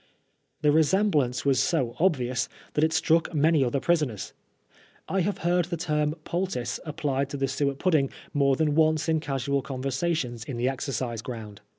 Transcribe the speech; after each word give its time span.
The 0.63 0.71
resemblance 0.71 1.45
was 1.45 1.59
so 1.59 1.95
obvious 1.99 2.49
that 2.73 2.83
it 2.83 2.91
struck 2.91 3.31
many 3.35 3.63
other 3.63 3.79
prisoners. 3.79 4.33
I 5.07 5.21
have 5.21 5.37
heard 5.45 5.65
the 5.65 5.77
term 5.77 6.15
poultice 6.23 6.79
applied 6.87 7.29
to 7.29 7.37
the 7.37 7.47
suet 7.47 7.77
pudding 7.77 8.09
more 8.33 8.55
than 8.55 8.73
once 8.73 9.07
in 9.07 9.19
casual 9.19 9.61
conversations 9.61 10.43
in 10.43 10.57
the 10.57 10.67
exercise 10.67 11.21
ground. 11.21 11.61